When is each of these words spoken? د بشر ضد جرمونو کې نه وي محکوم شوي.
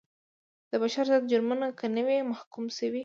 د 0.71 0.73
بشر 0.81 1.05
ضد 1.11 1.23
جرمونو 1.31 1.67
کې 1.77 1.87
نه 1.95 2.01
وي 2.05 2.17
محکوم 2.31 2.65
شوي. 2.77 2.99